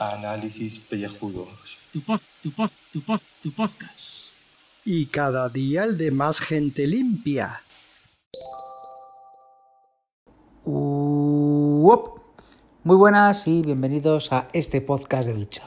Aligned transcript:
Análisis 0.00 0.80
pellejudos. 0.80 1.78
Tu 1.92 2.00
pod, 2.00 2.20
tu 2.42 2.50
pod, 2.50 2.70
tu 2.92 3.00
pod, 3.00 3.20
tu 3.44 3.52
podcast. 3.52 4.32
Y 4.84 5.06
cada 5.06 5.48
día 5.48 5.84
el 5.84 5.96
de 5.96 6.10
más 6.10 6.40
gente 6.40 6.88
limpia. 6.88 7.62
Uop. 10.64 12.18
Muy 12.82 12.96
buenas 12.96 13.46
y 13.46 13.62
bienvenidos 13.62 14.32
a 14.32 14.48
este 14.52 14.80
podcast 14.80 15.28
de 15.28 15.34
ducha. 15.34 15.62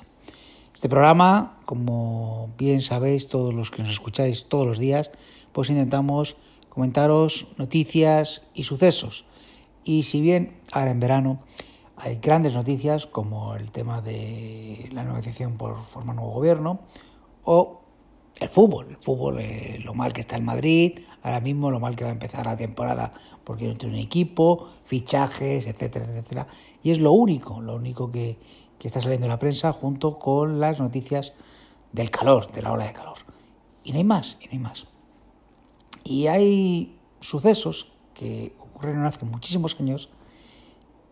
Este 0.74 0.90
programa, 0.90 1.58
como 1.64 2.54
bien 2.58 2.82
sabéis 2.82 3.30
todos 3.30 3.54
los 3.54 3.72
que 3.72 3.82
nos 3.84 3.92
escucháis 3.92 4.50
todos 4.50 4.68
los 4.68 4.78
días, 4.78 5.10
pues 5.54 5.70
intentamos 5.70 6.36
comentaros 6.80 7.48
noticias 7.58 8.42
y 8.54 8.64
sucesos. 8.64 9.26
Y 9.84 10.04
si 10.04 10.22
bien 10.22 10.56
ahora 10.72 10.92
en 10.92 11.02
verano 11.02 11.40
hay 11.98 12.20
grandes 12.22 12.56
noticias 12.56 13.06
como 13.06 13.54
el 13.56 13.70
tema 13.72 14.00
de 14.00 14.88
la 14.94 15.04
negociación 15.04 15.58
por 15.58 15.76
formar 15.88 16.16
nuevo 16.16 16.32
gobierno 16.32 16.80
o 17.44 17.82
el 18.40 18.48
fútbol, 18.48 18.92
el 18.92 18.96
fútbol, 18.96 19.40
eh, 19.42 19.82
lo 19.84 19.94
mal 19.94 20.14
que 20.14 20.22
está 20.22 20.38
el 20.38 20.44
Madrid, 20.44 21.00
ahora 21.22 21.42
mismo 21.42 21.70
lo 21.70 21.82
mal 21.82 21.98
que 21.98 22.06
va 22.06 22.12
a 22.12 22.14
empezar 22.14 22.46
la 22.46 22.56
temporada 22.56 23.12
porque 23.44 23.68
no 23.68 23.76
tiene 23.76 23.96
un 23.96 24.02
equipo, 24.02 24.70
fichajes, 24.86 25.68
etcétera, 25.68 26.06
etcétera. 26.06 26.48
Y 26.82 26.92
es 26.92 27.00
lo 27.00 27.12
único, 27.12 27.60
lo 27.60 27.76
único 27.76 28.10
que, 28.10 28.38
que 28.80 28.88
está 28.88 29.02
saliendo 29.02 29.26
en 29.26 29.32
la 29.32 29.40
prensa 29.40 29.74
junto 29.74 30.18
con 30.18 30.62
las 30.62 30.80
noticias 30.80 31.34
del 31.92 32.10
calor, 32.10 32.50
de 32.54 32.62
la 32.62 32.72
ola 32.72 32.86
de 32.86 32.94
calor. 32.94 33.18
Y 33.84 33.92
no 33.92 33.98
hay 33.98 34.06
más, 34.06 34.38
y 34.40 34.46
no 34.46 34.52
hay 34.54 34.60
más. 34.60 34.88
Y 36.10 36.26
hay 36.26 37.00
sucesos 37.20 37.92
que 38.16 38.56
ocurrieron 38.58 39.06
hace 39.06 39.28
muchísimos 39.28 39.80
años 39.80 40.10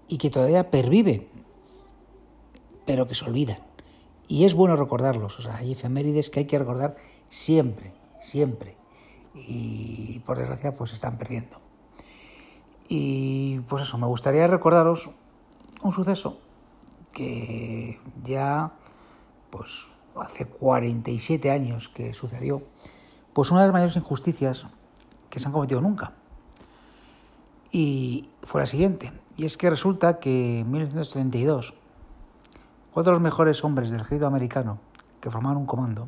y 0.07 0.17
que 0.17 0.31
todavía 0.31 0.71
perviven, 0.71 1.27
pero 2.83 3.07
que 3.07 3.13
se 3.13 3.23
olvidan. 3.23 3.59
Y 4.27 4.45
es 4.45 4.55
bueno 4.55 4.75
recordarlos, 4.75 5.37
o 5.37 5.43
sea, 5.43 5.57
hay 5.57 5.73
efemérides 5.73 6.31
que 6.31 6.39
hay 6.39 6.45
que 6.45 6.57
recordar 6.57 6.95
siempre, 7.29 7.93
siempre. 8.19 8.75
Y 9.35 10.17
por 10.25 10.39
desgracia, 10.39 10.73
pues 10.73 10.89
se 10.89 10.95
están 10.95 11.19
perdiendo. 11.19 11.61
Y 12.89 13.59
pues 13.69 13.83
eso, 13.83 13.99
me 13.99 14.07
gustaría 14.07 14.47
recordaros 14.47 15.11
un 15.83 15.91
suceso 15.91 16.39
que 17.13 17.99
ya, 18.23 18.73
pues 19.51 19.85
hace 20.15 20.47
47 20.47 21.51
años 21.51 21.87
que 21.87 22.15
sucedió, 22.15 22.63
pues 23.33 23.51
una 23.51 23.61
de 23.61 23.67
las 23.67 23.73
mayores 23.73 23.95
injusticias 23.95 24.65
que 25.29 25.39
se 25.39 25.47
han 25.47 25.53
cometido 25.53 25.81
nunca. 25.81 26.13
Y 27.71 28.29
fue 28.43 28.61
la 28.61 28.67
siguiente, 28.67 29.11
y 29.35 29.45
es 29.45 29.57
que 29.57 29.69
resulta 29.69 30.19
que 30.19 30.59
en 30.59 30.71
1972, 30.71 31.73
cuatro 32.93 33.11
de 33.11 33.15
los 33.15 33.21
mejores 33.21 33.63
hombres 33.63 33.91
del 33.91 34.01
ejército 34.01 34.25
americano 34.25 34.79
que 35.21 35.29
formaban 35.29 35.57
un 35.57 35.65
comando 35.65 36.07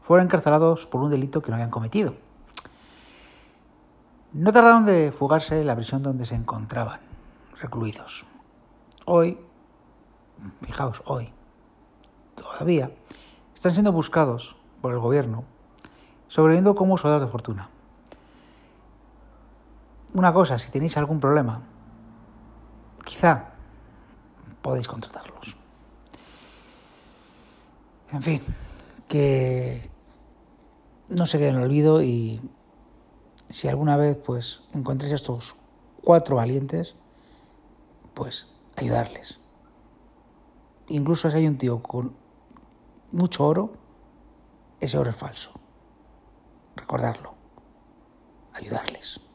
fueron 0.00 0.26
encarcelados 0.26 0.86
por 0.86 1.02
un 1.02 1.10
delito 1.10 1.42
que 1.42 1.50
no 1.50 1.56
habían 1.56 1.70
cometido. 1.70 2.14
No 4.32 4.52
tardaron 4.52 4.86
de 4.86 5.10
fugarse 5.10 5.54
de 5.54 5.64
la 5.64 5.74
prisión 5.74 6.02
donde 6.02 6.24
se 6.24 6.34
encontraban, 6.34 7.00
recluidos. 7.60 8.24
Hoy, 9.04 9.38
fijaos, 10.62 11.02
hoy, 11.06 11.32
todavía, 12.34 12.90
están 13.54 13.72
siendo 13.72 13.90
buscados 13.90 14.56
por 14.80 14.92
el 14.92 14.98
gobierno, 14.98 15.44
sobreviviendo 16.28 16.74
como 16.74 16.96
soldados 16.96 17.26
de 17.26 17.32
fortuna. 17.32 17.70
Una 20.14 20.32
cosa, 20.32 20.58
si 20.58 20.70
tenéis 20.70 20.96
algún 20.96 21.20
problema, 21.20 21.62
quizá 23.04 23.52
podéis 24.62 24.88
contratarlos. 24.88 25.56
En 28.10 28.22
fin, 28.22 28.42
que 29.06 29.90
no 31.08 31.26
se 31.26 31.38
quede 31.38 31.48
en 31.48 31.56
el 31.56 31.62
olvido 31.64 32.02
y 32.02 32.40
si 33.48 33.68
alguna 33.68 33.96
vez 33.96 34.16
pues 34.16 34.62
encontréis 34.74 35.12
a 35.12 35.16
estos 35.16 35.56
cuatro 36.02 36.36
valientes, 36.36 36.96
pues 38.14 38.48
ayudarles. 38.76 39.40
Incluso 40.88 41.30
si 41.30 41.36
hay 41.36 41.46
un 41.46 41.58
tío 41.58 41.82
con 41.82 42.16
mucho 43.12 43.46
oro, 43.46 43.72
ese 44.80 44.96
oro 44.96 45.10
es 45.10 45.16
falso. 45.16 45.52
Recordarlo. 46.76 47.34
Ayudarles. 48.54 49.27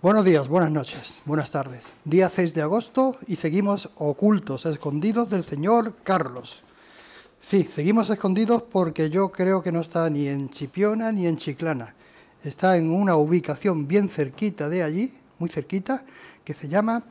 Buenos 0.00 0.24
días, 0.24 0.46
buenas 0.46 0.70
noches, 0.70 1.20
buenas 1.24 1.50
tardes. 1.50 1.90
Día 2.04 2.28
6 2.28 2.54
de 2.54 2.62
agosto 2.62 3.16
y 3.26 3.34
seguimos 3.36 3.90
ocultos, 3.96 4.64
escondidos 4.66 5.30
del 5.30 5.42
señor 5.42 5.96
Carlos. 6.04 6.60
Sí, 7.40 7.64
seguimos 7.64 8.10
escondidos 8.10 8.62
porque 8.62 9.10
yo 9.10 9.32
creo 9.32 9.62
que 9.62 9.72
no 9.72 9.80
está 9.80 10.08
ni 10.08 10.28
en 10.28 10.50
Chipiona 10.50 11.10
ni 11.10 11.26
en 11.26 11.36
Chiclana. 11.36 11.94
Está 12.44 12.76
en 12.76 12.90
una 12.90 13.16
ubicación 13.16 13.88
bien 13.88 14.08
cerquita 14.08 14.68
de 14.68 14.84
allí, 14.84 15.12
muy 15.40 15.50
cerquita, 15.50 16.04
que 16.44 16.54
se 16.54 16.68
llama 16.68 17.02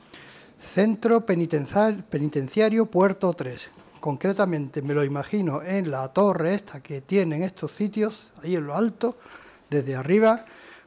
Centro 0.58 1.26
Penitenciario 1.26 2.86
Puerto 2.86 3.34
3. 3.34 3.68
Concretamente 4.00 4.80
me 4.80 4.94
lo 4.94 5.04
imagino 5.04 5.62
en 5.62 5.90
la 5.90 6.08
torre 6.08 6.54
esta 6.54 6.82
que 6.82 7.02
tienen 7.02 7.42
estos 7.42 7.72
sitios, 7.72 8.30
ahí 8.42 8.56
en 8.56 8.66
lo 8.66 8.74
alto, 8.74 9.16
desde 9.68 9.94
arriba, 9.94 10.44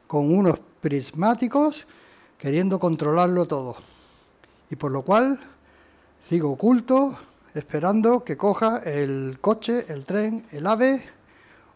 con 0.08 0.34
unos 0.34 0.58
prismáticos, 0.80 1.86
queriendo 2.36 2.80
controlarlo 2.80 3.46
todo. 3.46 3.76
Y 4.68 4.76
por 4.76 4.90
lo 4.90 5.02
cual 5.02 5.38
sigo 6.28 6.50
oculto, 6.50 7.16
esperando 7.54 8.24
que 8.24 8.36
coja 8.36 8.78
el 8.78 9.38
coche, 9.40 9.86
el 9.88 10.04
tren, 10.04 10.44
el 10.50 10.66
ave 10.66 11.00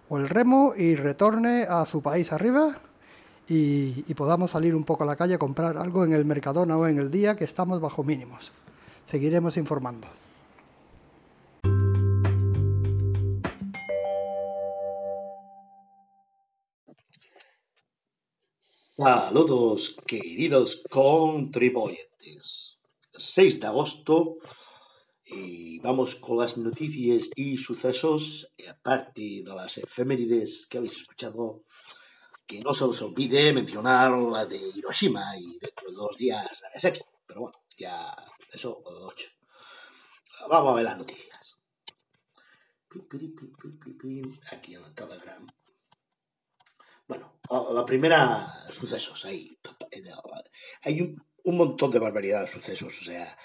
o 0.09 0.19
el 0.19 0.29
remo 0.29 0.73
y 0.77 0.97
retorne 0.97 1.63
a 1.63 1.87
su 1.87 2.03
país 2.03 2.33
arriba 2.33 2.77
y, 3.47 4.05
y, 4.09 4.15
podamos 4.15 4.51
salir 4.51 4.75
un 4.75 4.85
poco 4.85 5.05
a 5.05 5.07
la 5.07 5.17
calle 5.17 5.35
a 5.35 5.39
comprar 5.39 5.79
algo 5.79 6.05
en 6.05 6.13
el 6.13 6.25
Mercadona 6.25 6.77
o 6.77 6.87
en 6.87 6.99
el 6.99 7.11
día 7.11 7.37
que 7.37 7.45
estamos 7.45 7.81
bajo 7.81 8.05
mínimos. 8.05 8.53
Seguiremos 9.07 9.57
informando. 9.57 10.07
Saludos, 19.01 19.95
queridos 20.05 20.83
contribuyentes. 20.91 22.79
6 23.15 23.61
de 23.61 23.67
agosto 23.69 24.39
y 25.25 25.79
vamos 25.79 26.17
con 26.17 26.39
las 26.39 26.59
noticias 26.59 27.31
y 27.37 27.57
sucesos, 27.59 28.53
y 28.57 28.67
aparte 28.67 29.45
de 29.45 29.55
las 29.55 29.79
efemérides 29.79 30.67
que 30.67 30.79
habéis 30.79 30.97
escuchado, 30.97 31.63
que 32.45 32.59
no 32.59 32.75
se 32.75 32.83
os 32.83 33.01
olvide 33.03 33.53
mencionar 33.53 34.19
las 34.19 34.49
de 34.49 34.57
Hiroshima 34.57 35.39
y 35.39 35.61
dentro 35.61 35.91
de 35.91 35.95
dos 35.95 36.17
días 36.17 36.61
Nagasaki. 36.65 37.01
Pero 37.25 37.43
bueno, 37.43 37.59
ya 37.77 38.17
eso 38.53 38.83
o 38.85 38.95
de 38.99 39.05
ocho. 39.05 39.29
Vamos 40.49 40.73
a 40.73 40.75
ver 40.75 40.85
las 40.85 40.99
noticias. 40.99 41.57
Aquí 44.51 44.75
en 44.75 44.85
el 44.85 44.93
Telegram. 44.93 45.47
Bueno, 47.07 47.38
la 47.51 47.85
primera, 47.85 48.65
sucesos. 48.71 49.25
Hay, 49.25 49.59
hay 50.83 51.01
un, 51.01 51.23
un 51.45 51.57
montón 51.57 51.91
de 51.91 51.99
barbaridades 51.99 52.51
de 52.51 52.61
sucesos. 52.61 53.01
O 53.01 53.05
sea, 53.05 53.37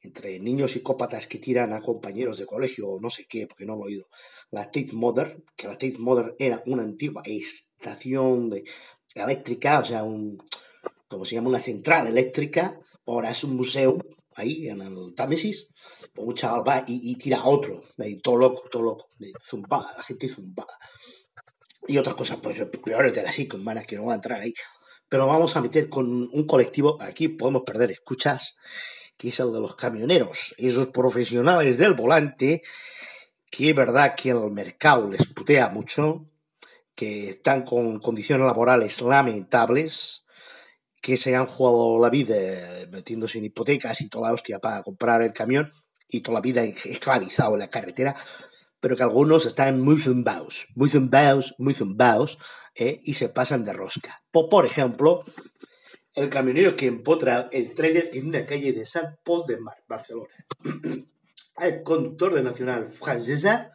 entre 0.00 0.38
niños 0.38 0.72
psicópatas 0.72 1.26
que 1.26 1.38
tiran 1.38 1.72
a 1.72 1.80
compañeros 1.80 2.38
de 2.38 2.46
colegio 2.46 2.88
o 2.88 3.00
no 3.00 3.10
sé 3.10 3.26
qué, 3.26 3.46
porque 3.46 3.66
no 3.66 3.76
lo 3.76 3.82
he 3.82 3.86
oído. 3.86 4.08
La 4.50 4.64
Tate 4.66 4.92
Mother, 4.92 5.42
que 5.56 5.66
la 5.66 5.74
Tate 5.74 5.98
Mother 5.98 6.34
era 6.38 6.62
una 6.66 6.82
antigua 6.82 7.22
estación 7.24 8.50
de, 8.50 8.64
eléctrica, 9.14 9.80
o 9.80 9.84
sea, 9.84 10.04
un, 10.04 10.38
como 11.08 11.24
se 11.24 11.34
llama, 11.34 11.48
una 11.48 11.60
central 11.60 12.06
eléctrica, 12.06 12.78
ahora 13.06 13.30
es 13.30 13.42
un 13.42 13.56
museo 13.56 13.98
ahí 14.34 14.68
en 14.68 14.80
el 14.80 15.14
Támesis, 15.16 15.68
un 16.16 16.34
chaval 16.34 16.68
va 16.68 16.84
y, 16.86 17.10
y 17.10 17.16
tira 17.16 17.38
a 17.38 17.48
otro, 17.48 17.82
ahí, 17.98 18.20
todo 18.20 18.36
loco, 18.36 18.68
todo 18.70 18.82
loco, 18.82 19.08
zumbada, 19.42 19.94
la 19.96 20.02
gente 20.04 20.28
zumbada. 20.28 20.78
Y 21.88 21.96
otras 21.96 22.16
cosas, 22.16 22.38
pues 22.42 22.62
peores 22.84 23.14
de 23.14 23.22
la 23.22 23.32
SICOM, 23.32 23.64
van 23.64 23.82
que 23.84 23.96
no 23.96 24.02
voy 24.02 24.12
a 24.12 24.16
entrar 24.16 24.42
ahí. 24.42 24.52
Pero 25.08 25.26
vamos 25.26 25.56
a 25.56 25.62
meter 25.62 25.88
con 25.88 26.28
un 26.30 26.46
colectivo, 26.46 27.00
aquí 27.00 27.28
podemos 27.28 27.62
perder 27.62 27.90
escuchas, 27.90 28.56
que 29.16 29.30
es 29.30 29.40
el 29.40 29.54
de 29.54 29.60
los 29.60 29.74
camioneros, 29.74 30.54
esos 30.58 30.88
profesionales 30.88 31.78
del 31.78 31.94
volante, 31.94 32.62
que 33.50 33.70
es 33.70 33.74
verdad 33.74 34.14
que 34.14 34.30
el 34.30 34.50
mercado 34.52 35.10
les 35.10 35.26
putea 35.28 35.70
mucho, 35.70 36.26
que 36.94 37.30
están 37.30 37.62
con 37.62 38.00
condiciones 38.00 38.46
laborales 38.46 39.00
lamentables, 39.00 40.24
que 41.00 41.16
se 41.16 41.34
han 41.34 41.46
jugado 41.46 41.98
la 41.98 42.10
vida 42.10 42.34
metiéndose 42.92 43.38
en 43.38 43.46
hipotecas 43.46 44.02
y 44.02 44.10
toda 44.10 44.28
la 44.28 44.34
hostia 44.34 44.58
para 44.58 44.82
comprar 44.82 45.22
el 45.22 45.32
camión, 45.32 45.72
y 46.08 46.20
toda 46.20 46.36
la 46.36 46.40
vida 46.40 46.64
esclavizado 46.64 47.54
en 47.54 47.60
la 47.60 47.68
carretera, 47.68 48.16
pero 48.80 48.96
que 48.96 49.02
algunos 49.02 49.46
están 49.46 49.80
muy 49.80 50.00
zumbados, 50.00 50.66
muy 50.74 50.88
zumbados, 50.88 51.54
muy 51.58 51.74
zumbados, 51.74 52.38
¿eh? 52.74 53.00
y 53.02 53.14
se 53.14 53.28
pasan 53.28 53.64
de 53.64 53.72
rosca. 53.72 54.22
Por, 54.30 54.66
ejemplo, 54.66 55.24
el 56.14 56.30
camionero 56.30 56.76
que 56.76 56.86
empotra 56.86 57.48
el 57.52 57.74
trailer 57.74 58.10
en 58.12 58.28
una 58.28 58.46
calle 58.46 58.72
de 58.72 58.84
Sant 58.84 59.16
Pol 59.24 59.44
de 59.46 59.58
Mar, 59.58 59.76
Barcelona. 59.88 60.34
El 61.60 61.82
conductor 61.82 62.34
de 62.34 62.42
Nacional 62.44 62.92
Francesa 62.92 63.72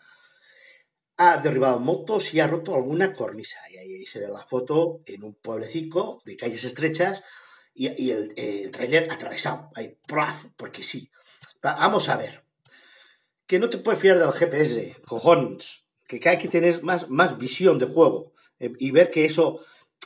ha 1.18 1.38
derribado 1.38 1.82
motos 1.82 2.34
y 2.34 2.40
ha 2.40 2.48
roto 2.48 2.76
alguna 2.76 3.14
cornisa. 3.14 3.58
Y 3.70 3.76
ahí 3.76 4.06
se 4.06 4.22
ve 4.22 4.30
la 4.30 4.46
foto 4.48 5.02
en 5.06 5.22
un 5.22 5.36
pueblecito 5.36 6.22
de 6.24 6.38
calles 6.38 6.64
estrechas 6.64 7.26
y, 7.74 7.90
y 8.02 8.12
el, 8.12 8.34
el 8.38 8.72
trailer 8.72 9.12
atravesado. 9.12 9.70
Ahí, 9.76 9.98
porque 10.56 10.82
sí. 10.82 11.12
Va, 11.66 11.76
Vamos 11.76 12.08
a 12.08 12.16
ver. 12.16 12.46
Que 13.54 13.60
no 13.60 13.70
te 13.70 13.78
puedes 13.78 14.02
fiar 14.02 14.18
del 14.18 14.32
GPS, 14.32 14.96
cojones. 15.06 15.86
Que 16.08 16.20
hay 16.28 16.40
que 16.40 16.48
tener 16.48 16.82
más, 16.82 17.12
más 17.12 17.38
visión 17.38 17.78
de 17.78 17.86
juego 17.86 18.34
eh, 18.58 18.74
y 18.80 18.90
ver 18.90 19.12
que 19.12 19.26
eso 19.26 19.60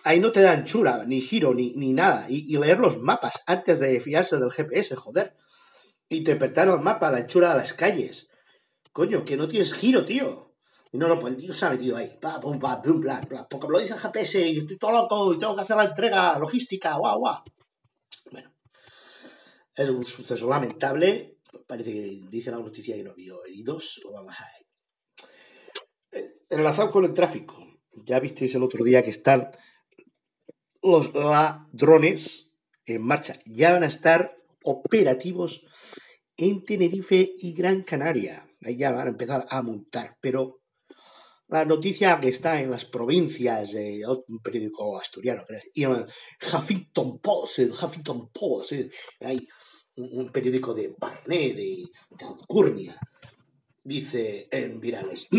ahí 0.03 0.19
no 0.19 0.33
te 0.33 0.41
da 0.41 0.51
anchura, 0.51 1.05
ni 1.05 1.21
giro, 1.21 1.53
ni, 1.53 1.71
ni 1.77 1.93
nada. 1.93 2.25
Y, 2.27 2.57
leer 2.57 2.79
los 2.79 2.97
mapas 2.97 3.43
antes 3.45 3.79
de 3.79 4.01
fiarse 4.01 4.37
del 4.37 4.51
GPS, 4.51 4.97
joder. 4.97 5.37
Interpretar 6.09 6.67
el 6.67 6.81
mapa, 6.81 7.09
la 7.09 7.19
anchura 7.19 7.51
de 7.51 7.59
las 7.59 7.73
calles. 7.73 8.27
Coño, 8.91 9.23
que 9.23 9.37
no 9.37 9.47
tienes 9.47 9.73
giro, 9.73 10.03
tío. 10.03 10.53
Y 10.91 10.97
no, 10.97 11.07
no, 11.07 11.17
pues 11.17 11.35
el 11.35 11.39
tío 11.39 11.53
se 11.53 11.67
ha 11.67 11.69
metido 11.69 11.95
ahí. 11.95 12.17
Pa, 12.21 12.41
pum, 12.41 12.59
pa, 12.59 12.81
bla, 12.83 13.21
bla. 13.21 13.47
Porque 13.47 13.67
me 13.67 13.71
lo 13.75 13.79
dice 13.79 13.93
el 13.93 13.99
GPS 14.01 14.41
y 14.41 14.57
estoy 14.57 14.77
todo 14.77 14.91
loco 14.91 15.33
y 15.33 15.39
tengo 15.39 15.55
que 15.55 15.61
hacer 15.61 15.77
la 15.77 15.85
entrega 15.85 16.37
logística, 16.37 16.97
guau, 16.97 17.19
guau. 17.19 17.43
Bueno, 18.29 18.53
es 19.73 19.87
un 19.87 20.05
suceso 20.05 20.49
lamentable. 20.49 21.36
Parece 21.65 21.93
que 21.93 22.21
dice 22.29 22.51
la 22.51 22.57
noticia 22.57 22.95
que 22.95 23.03
no 23.03 23.13
vio 23.15 23.43
heridos. 23.45 24.01
Lo 24.03 24.11
vamos 24.11 24.33
a 24.37 24.45
Eh, 26.11 26.39
Enlazado 26.49 26.89
con 26.89 27.05
el 27.05 27.13
tráfico. 27.13 27.55
Ya 28.05 28.19
visteis 28.19 28.55
el 28.55 28.63
otro 28.63 28.83
día 28.83 29.03
que 29.03 29.09
están 29.09 29.51
los 30.81 31.13
ladrones 31.13 32.53
en 32.85 33.01
marcha. 33.01 33.39
Ya 33.45 33.73
van 33.73 33.83
a 33.83 33.87
estar 33.87 34.37
operativos 34.63 35.65
en 36.37 36.63
Tenerife 36.63 37.33
y 37.37 37.53
Gran 37.53 37.83
Canaria. 37.83 38.47
Ahí 38.63 38.77
ya 38.77 38.91
van 38.91 39.07
a 39.07 39.11
empezar 39.11 39.45
a 39.49 39.61
montar. 39.61 40.17
Pero 40.21 40.61
la 41.47 41.65
noticia 41.65 42.19
que 42.19 42.29
está 42.29 42.61
en 42.61 42.69
las 42.71 42.85
provincias, 42.85 43.73
eh, 43.75 44.01
un 44.27 44.39
periódico 44.39 44.97
asturiano, 44.99 45.45
y 45.73 45.83
el 45.83 46.05
Huffington 46.41 47.19
Post, 47.19 47.59
el 47.59 47.71
Huffington 47.71 48.29
Post, 48.31 48.73
eh, 48.73 48.91
hay 49.21 49.47
un, 49.97 50.31
periódico 50.31 50.73
de 50.73 50.95
Barnet, 50.97 51.55
de, 51.55 51.85
de 52.09 52.25
Alcurnia, 52.25 52.99
dice 53.83 54.47
en 54.51 54.79
virales. 54.79 55.27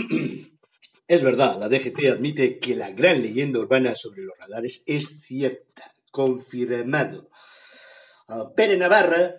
Es 1.09 1.23
verdad, 1.23 1.59
la 1.59 1.71
DGT 1.71 2.05
admite 2.13 2.59
que 2.59 2.77
la 2.77 2.91
gran 2.91 3.23
leyenda 3.23 3.61
urbana 3.61 3.95
sobre 3.95 4.25
los 4.25 4.37
radares 4.39 4.83
es 4.85 5.23
cierta, 5.23 5.95
confirmado. 6.11 7.31
Uh, 8.29 8.55
Pere 8.55 8.77
Navarra, 8.77 9.35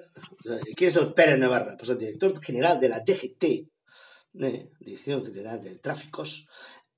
uh, 0.46 0.74
¿qué 0.76 0.88
es 0.88 0.96
el 0.96 1.14
Pere 1.14 1.38
Navarra? 1.38 1.78
Pues 1.78 1.92
el 1.92 2.00
director 2.00 2.44
general 2.44 2.80
de 2.80 2.90
la 2.90 3.02
DGT, 3.02 3.44
eh, 3.44 4.70
Dirección 4.80 5.24
General 5.24 5.62
de 5.62 5.76
Tráficos, 5.76 6.48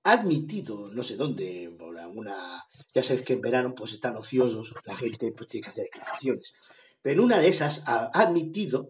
ha 0.03 0.13
admitido, 0.13 0.89
no 0.89 1.03
sé 1.03 1.18
dónde, 1.18 1.69
por 1.77 2.00
alguna, 2.00 2.63
ya 2.94 3.03
sabes 3.03 3.23
que 3.23 3.33
en 3.33 3.41
verano 3.41 3.75
pues 3.75 3.91
están 3.91 4.15
ociosos, 4.15 4.73
la 4.85 4.95
gente 4.95 5.33
pues 5.33 5.50
tiene 5.50 5.65
que 5.65 5.69
hacer 5.69 5.83
declaraciones, 5.83 6.53
pero 7.01 7.24
una 7.24 7.39
de 7.39 7.48
esas 7.48 7.83
ha 7.86 8.09
admitido 8.13 8.89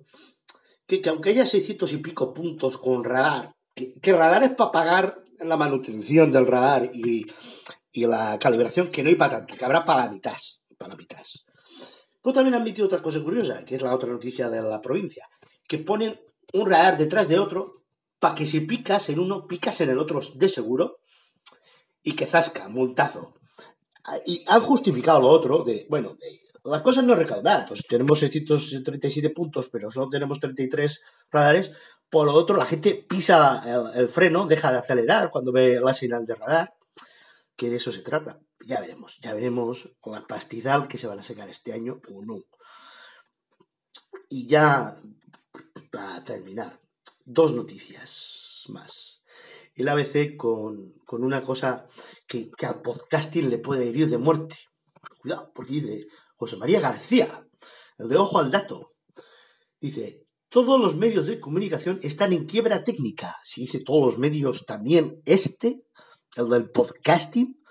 que, 0.86 1.02
que 1.02 1.10
aunque 1.10 1.30
haya 1.30 1.46
600 1.46 1.94
y 1.94 1.98
pico 1.98 2.34
puntos 2.34 2.78
con 2.78 3.04
radar, 3.04 3.54
que, 3.76 4.14
radar 4.14 4.44
es 4.44 4.52
para 4.52 4.72
pagar 4.72 5.24
la 5.40 5.58
manutención 5.58 6.32
del 6.32 6.48
radar 6.48 6.90
y, 6.94 7.26
y, 7.92 8.06
la 8.06 8.38
calibración, 8.40 8.90
que 8.90 9.04
no 9.04 9.10
hay 9.10 9.16
para 9.16 9.38
tanto, 9.38 9.56
que 9.56 9.66
habrá 9.66 9.86
para 9.86 10.06
la 10.06 10.12
mitad, 10.12 10.36
para 10.78 10.90
la 10.90 10.98
mitad. 10.98 11.22
Pero 12.22 12.34
también 12.34 12.56
han 12.56 12.62
admitido 12.62 12.88
otra 12.88 13.02
cosa 13.02 13.24
curiosa, 13.24 13.66
que 13.66 13.76
es 13.76 13.82
la 13.82 13.96
otra 13.96 14.10
noticia 14.10 14.50
de 14.50 14.62
la 14.62 14.82
provincia, 14.82 15.28
que 15.68 15.80
ponen 15.80 16.20
un 16.54 16.70
radar 16.70 16.98
detrás 16.98 17.28
de 17.28 17.40
otro 17.40 17.84
para 18.20 18.36
que 18.36 18.46
si 18.46 18.62
picas 18.62 19.10
en 19.10 19.20
uno, 19.20 19.48
picas 19.48 19.82
en 19.82 19.90
el 19.90 19.98
otro 19.98 20.22
de 20.36 20.50
seguro 20.50 21.00
y 22.04 22.14
que 22.14 22.26
zasca, 22.26 22.68
multazo. 22.68 23.34
Y 24.26 24.44
han 24.48 24.62
justificado 24.62 25.22
lo 25.22 25.30
otro 25.30 25.64
de, 25.64 25.88
bueno, 25.90 26.16
de, 26.20 26.41
las 26.64 26.82
cosas 26.82 27.04
no 27.04 27.14
es 27.14 27.20
recaudar, 27.20 27.66
pues 27.68 27.86
tenemos 27.88 28.20
637 28.20 29.30
puntos, 29.32 29.70
pero 29.70 29.90
solo 29.92 30.10
tenemos 30.10 30.40
33 30.40 31.04
radares, 31.32 31.72
por 32.10 32.26
lo 32.26 32.34
otro, 32.34 32.58
la 32.58 32.66
gente 32.66 33.06
pisa 33.08 33.64
el, 33.66 34.02
el, 34.02 34.10
freno, 34.10 34.46
deja 34.46 34.72
de 34.72 34.80
acelerar 34.80 35.32
cuando 35.32 35.52
ve 35.52 35.80
la 35.82 35.94
señal 35.94 36.26
de 36.26 36.36
radar, 36.36 36.74
que 37.56 37.70
de 37.70 37.78
eso 37.78 37.92
se 37.92 38.02
trata. 38.02 38.40
Ya 38.66 38.80
veremos, 38.80 39.18
ya 39.22 39.34
veremos 39.34 39.90
la 40.06 40.28
pastizal 40.28 40.88
que 40.88 40.98
se 40.98 41.08
van 41.08 41.20
a 41.20 41.24
sacar 41.24 41.50
este 41.50 41.74
año 41.74 42.02
o 42.14 42.22
no. 42.22 42.44
Y 44.30 44.46
ya, 44.48 44.96
para 45.90 46.24
terminar, 46.24 46.80
dos 47.26 47.54
noticias 47.54 48.66
más. 48.68 49.22
El 49.74 49.88
ABC 49.88 50.36
con, 50.38 50.94
con 51.06 51.24
una 51.24 51.42
cosa 51.42 51.88
que, 52.28 52.52
que, 52.52 52.66
al 52.66 52.82
podcasting 52.82 53.50
le 53.50 53.58
puede 53.58 53.90
herir 53.90 54.10
de 54.10 54.18
muerte. 54.18 54.58
Cuidado, 55.22 55.52
porque 55.56 55.74
dice 55.74 56.08
José 56.42 56.58
María 56.58 56.80
García, 56.80 57.48
el 58.00 58.10
de 58.10 58.18
Ojo 58.18 58.40
al 58.40 58.50
Dato. 58.50 58.96
Dice, 59.80 60.26
todos 60.50 60.82
los 60.82 60.96
medios 60.96 61.28
de 61.28 61.40
comunicación 61.40 62.00
están 62.02 62.34
en 62.34 62.46
quiebra 62.46 62.84
técnica. 62.84 63.38
Si 63.44 63.62
dice 63.62 63.82
todos 63.86 64.02
los 64.02 64.18
medios, 64.18 64.66
también 64.66 65.22
este, 65.26 65.84
el 66.36 66.50
del 66.50 66.72
podcasting, 66.72 67.62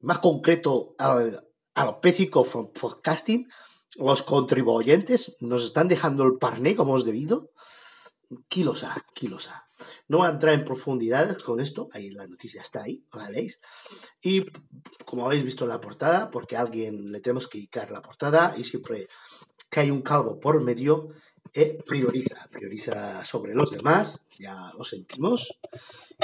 más 0.00 0.18
concreto 0.18 0.94
al 0.98 1.48
alopécico 1.72 2.44
podcasting, 2.44 3.48
los 3.94 4.22
contribuyentes 4.22 5.38
nos 5.40 5.64
están 5.64 5.88
dejando 5.88 6.24
el 6.24 6.36
parné 6.36 6.76
como 6.76 6.98
es 6.98 7.06
debido. 7.06 7.50
Kilos 8.48 8.82
a, 8.84 9.04
kilos 9.14 9.48
a. 9.48 9.68
No 10.08 10.18
voy 10.18 10.28
entrar 10.28 10.54
en 10.54 10.64
profundidades 10.64 11.38
con 11.38 11.60
esto, 11.60 11.88
ahí 11.92 12.10
la 12.10 12.26
noticia 12.26 12.60
está 12.60 12.82
ahí, 12.82 13.04
la 13.12 13.30
leéis. 13.30 13.60
Y 14.20 14.46
como 15.04 15.26
habéis 15.26 15.44
visto 15.44 15.64
en 15.64 15.70
la 15.70 15.80
portada, 15.80 16.30
porque 16.30 16.56
a 16.56 16.60
alguien 16.60 17.12
le 17.12 17.20
tenemos 17.20 17.46
que 17.46 17.58
dedicar 17.58 17.90
la 17.90 18.02
portada 18.02 18.54
y 18.56 18.64
siempre 18.64 19.08
que 19.70 19.80
hay 19.80 19.90
un 19.90 20.02
calvo 20.02 20.40
por 20.40 20.62
medio, 20.62 21.10
eh, 21.52 21.78
prioriza, 21.86 22.48
prioriza 22.50 23.24
sobre 23.24 23.54
los 23.54 23.70
demás, 23.70 24.24
ya 24.38 24.72
lo 24.76 24.84
sentimos. 24.84 25.58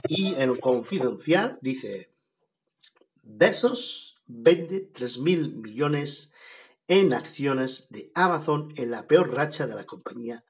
Y 0.09 0.35
el 0.35 0.59
confidencial 0.59 1.59
dice, 1.61 2.11
Besos 3.23 4.23
vende 4.27 4.91
3.000 4.93 5.55
millones 5.63 6.33
en 6.89 7.13
acciones 7.13 7.87
de 7.91 8.11
Amazon 8.15 8.73
en 8.77 8.91
la 8.91 9.07
peor 9.07 9.33
racha 9.33 9.67
de 9.67 9.75
la 9.75 9.85
compañía 9.85 10.45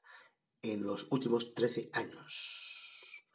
en 0.63 0.83
los 0.83 1.07
últimos 1.11 1.53
13 1.53 1.91
años. 1.93 3.25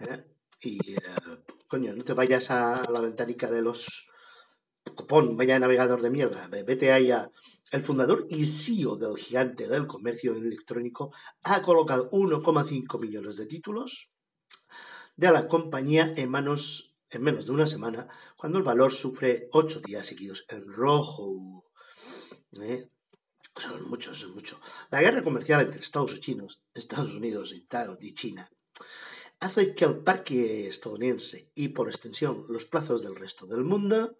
¿Eh? 0.00 0.24
Y, 0.62 0.94
eh, 0.94 1.00
coño, 1.68 1.94
no 1.94 2.02
te 2.02 2.14
vayas 2.14 2.50
a 2.50 2.90
la 2.90 3.00
ventanica 3.00 3.48
de 3.50 3.62
los... 3.62 4.08
Pon, 5.08 5.36
vaya 5.36 5.58
navegador 5.58 6.00
de 6.00 6.10
mierda, 6.10 6.48
vete 6.48 6.92
ahí. 6.92 7.12
El 7.70 7.82
fundador 7.82 8.26
y 8.30 8.46
CEO 8.46 8.96
del 8.96 9.16
gigante 9.16 9.68
del 9.68 9.86
comercio 9.86 10.34
electrónico 10.34 11.12
ha 11.42 11.60
colocado 11.62 12.10
1,5 12.10 13.00
millones 13.00 13.36
de 13.36 13.46
títulos 13.46 14.10
de 15.16 15.32
la 15.32 15.48
compañía 15.48 16.14
en 16.16 16.30
manos 16.30 16.96
en 17.10 17.22
menos 17.22 17.46
de 17.46 17.52
una 17.52 17.66
semana, 17.66 18.08
cuando 18.36 18.58
el 18.58 18.64
valor 18.64 18.92
sufre 18.92 19.48
ocho 19.52 19.80
días 19.80 20.06
seguidos 20.06 20.44
en 20.48 20.66
rojo. 20.66 21.64
¿Eh? 22.60 22.90
Son 23.56 23.88
muchos, 23.88 24.20
son 24.20 24.34
mucho. 24.34 24.60
La 24.90 25.00
guerra 25.00 25.22
comercial 25.22 25.62
entre 25.62 25.80
Estados 25.80 26.14
Unidos, 26.14 26.62
Estados 26.74 27.14
Unidos 27.14 27.54
y 27.54 28.14
China 28.14 28.50
hace 29.40 29.74
que 29.74 29.84
el 29.84 29.98
parque 29.98 30.68
estadounidense 30.68 31.50
y 31.54 31.68
por 31.68 31.88
extensión 31.88 32.46
los 32.48 32.64
plazos 32.64 33.02
del 33.02 33.16
resto 33.16 33.46
del 33.46 33.64
mundo 33.64 34.18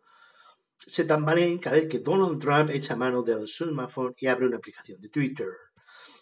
se 0.79 1.05
tambaleen 1.05 1.59
cada 1.59 1.77
vez 1.77 1.89
que 1.89 2.01
Donald 2.01 2.39
Trump 2.39 2.71
echa 2.71 2.97
mano 2.97 3.23
del 3.23 3.49
smartphone 3.49 4.15
y 4.19 4.27
abre 4.27 4.47
una 4.47 4.59
aplicación 4.59 5.01
de 5.01 5.09
Twitter. 5.09 5.49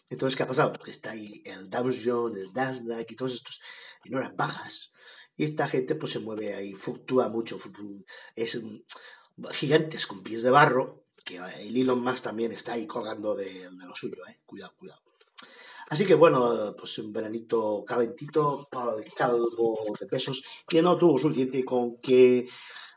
Entonces, 0.09 0.37
¿qué 0.37 0.45
ha 0.45 0.47
pasado? 0.47 0.73
Pues 0.75 0.93
está 0.93 1.11
ahí 1.11 1.43
el 1.45 1.69
Dow 1.69 1.91
Jones, 1.93 2.39
el 2.39 2.53
Nasdaq 2.53 3.11
y 3.11 3.17
todos 3.17 3.35
estos 3.35 3.61
en 4.05 4.15
horas 4.15 4.37
bajas. 4.37 4.93
Y 5.37 5.45
esta 5.45 5.67
gente 5.67 5.97
pues 5.97 6.13
se 6.13 6.21
mueve 6.21 6.55
ahí, 6.55 6.73
fluctúa 6.75 7.29
mucho. 7.29 7.59
Es 8.37 8.61
gigantes 9.51 10.07
con 10.07 10.23
pies 10.23 10.43
de 10.43 10.51
barro, 10.51 11.04
que 11.25 11.37
el 11.37 11.77
Elon 11.77 12.03
Musk 12.03 12.25
también 12.25 12.53
está 12.53 12.75
ahí 12.75 12.87
colgando 12.87 13.35
de, 13.35 13.71
de 13.71 13.87
lo 13.87 13.95
suyo, 13.95 14.27
¿eh? 14.29 14.41
Cuidado, 14.45 14.75
cuidado. 14.79 15.01
Así 15.89 16.07
que 16.07 16.15
bueno, 16.15 16.75
pues 16.79 16.99
un 16.99 17.13
veranito 17.13 17.85
calentito 17.87 18.69
calvo 18.71 18.97
de 19.99 20.07
pesos 20.07 20.43
que 20.67 20.83
no 20.83 20.97
tuvo 20.97 21.19
suficiente 21.19 21.65
con 21.65 21.99
que 21.99 22.49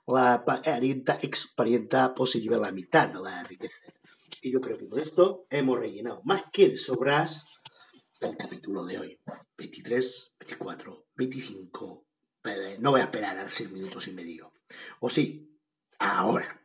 la 0.07 0.43
parienta, 0.45 1.19
ex 1.21 1.47
parienta, 1.53 2.13
se 2.25 2.39
lleve 2.39 2.57
la 2.57 2.71
mitad 2.71 3.09
de 3.09 3.19
la 3.19 3.43
riqueza. 3.43 3.79
Y 4.41 4.51
yo 4.51 4.61
creo 4.61 4.77
que 4.77 4.87
con 4.87 4.99
esto 4.99 5.45
hemos 5.49 5.79
rellenado 5.79 6.21
más 6.23 6.43
que 6.51 6.69
de 6.69 6.77
sobras 6.77 7.45
el 8.21 8.37
capítulo 8.37 8.85
de 8.85 8.99
hoy. 8.99 9.19
23, 9.57 10.35
24, 10.39 11.07
25. 11.15 12.05
No 12.79 12.91
voy 12.91 13.01
a 13.01 13.05
esperar 13.05 13.37
a 13.37 13.49
6 13.49 13.71
minutos 13.71 14.07
y 14.07 14.13
medio. 14.13 14.53
O 15.01 15.09
sí, 15.09 15.59
ahora. 15.99 16.56